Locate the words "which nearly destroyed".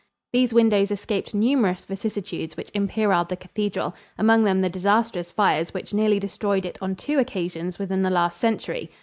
5.75-6.65